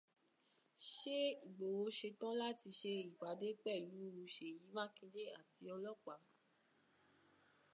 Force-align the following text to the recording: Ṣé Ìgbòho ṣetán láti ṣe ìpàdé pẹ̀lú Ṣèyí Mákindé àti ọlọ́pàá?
Ṣé 0.93 1.17
Ìgbòho 1.43 1.85
ṣetán 1.99 2.35
láti 2.41 2.67
ṣe 2.79 2.91
ìpàdé 3.09 3.49
pẹ̀lú 3.63 3.99
Ṣèyí 4.33 4.55
Mákindé 4.75 5.21
àti 5.39 5.63
ọlọ́pàá? 5.75 6.19